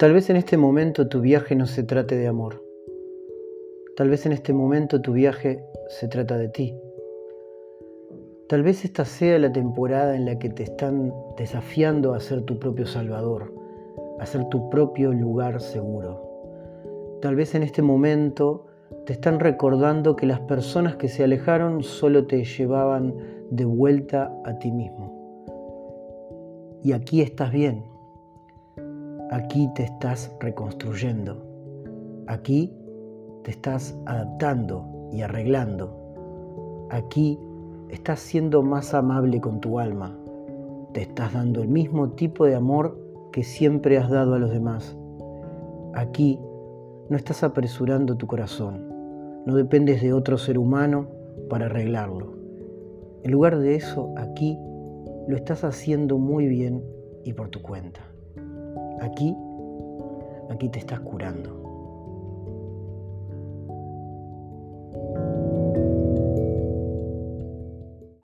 Tal 0.00 0.14
vez 0.14 0.30
en 0.30 0.36
este 0.36 0.56
momento 0.56 1.08
tu 1.08 1.20
viaje 1.20 1.54
no 1.54 1.66
se 1.66 1.82
trate 1.82 2.16
de 2.16 2.26
amor. 2.26 2.64
Tal 3.98 4.08
vez 4.08 4.24
en 4.24 4.32
este 4.32 4.54
momento 4.54 5.02
tu 5.02 5.12
viaje 5.12 5.62
se 5.90 6.08
trata 6.08 6.38
de 6.38 6.48
ti. 6.48 6.74
Tal 8.48 8.62
vez 8.62 8.86
esta 8.86 9.04
sea 9.04 9.38
la 9.38 9.52
temporada 9.52 10.16
en 10.16 10.24
la 10.24 10.38
que 10.38 10.48
te 10.48 10.62
están 10.62 11.12
desafiando 11.36 12.14
a 12.14 12.20
ser 12.20 12.40
tu 12.44 12.58
propio 12.58 12.86
salvador, 12.86 13.52
a 14.18 14.24
ser 14.24 14.48
tu 14.48 14.70
propio 14.70 15.12
lugar 15.12 15.60
seguro. 15.60 17.18
Tal 17.20 17.36
vez 17.36 17.54
en 17.54 17.62
este 17.62 17.82
momento 17.82 18.68
te 19.04 19.12
están 19.12 19.38
recordando 19.38 20.16
que 20.16 20.24
las 20.24 20.40
personas 20.40 20.96
que 20.96 21.08
se 21.08 21.24
alejaron 21.24 21.82
solo 21.82 22.26
te 22.26 22.42
llevaban 22.42 23.14
de 23.50 23.66
vuelta 23.66 24.34
a 24.46 24.58
ti 24.58 24.72
mismo. 24.72 26.80
Y 26.82 26.92
aquí 26.92 27.20
estás 27.20 27.52
bien. 27.52 27.99
Aquí 29.32 29.68
te 29.76 29.84
estás 29.84 30.34
reconstruyendo. 30.40 31.36
Aquí 32.26 32.74
te 33.44 33.52
estás 33.52 33.96
adaptando 34.04 35.08
y 35.12 35.22
arreglando. 35.22 36.88
Aquí 36.90 37.38
estás 37.90 38.18
siendo 38.18 38.64
más 38.64 38.92
amable 38.92 39.40
con 39.40 39.60
tu 39.60 39.78
alma. 39.78 40.18
Te 40.92 41.02
estás 41.02 41.32
dando 41.32 41.62
el 41.62 41.68
mismo 41.68 42.10
tipo 42.10 42.44
de 42.44 42.56
amor 42.56 42.98
que 43.30 43.44
siempre 43.44 43.98
has 43.98 44.10
dado 44.10 44.34
a 44.34 44.40
los 44.40 44.50
demás. 44.50 44.98
Aquí 45.94 46.40
no 47.08 47.16
estás 47.16 47.44
apresurando 47.44 48.16
tu 48.16 48.26
corazón. 48.26 48.84
No 49.46 49.54
dependes 49.54 50.02
de 50.02 50.12
otro 50.12 50.38
ser 50.38 50.58
humano 50.58 51.06
para 51.48 51.66
arreglarlo. 51.66 52.34
En 53.22 53.30
lugar 53.30 53.60
de 53.60 53.76
eso, 53.76 54.12
aquí 54.16 54.58
lo 55.28 55.36
estás 55.36 55.62
haciendo 55.62 56.18
muy 56.18 56.48
bien 56.48 56.82
y 57.22 57.32
por 57.32 57.48
tu 57.48 57.62
cuenta. 57.62 58.00
Aquí, 59.00 59.36
aquí 60.50 60.68
te 60.68 60.78
estás 60.78 61.00
curando. 61.00 61.59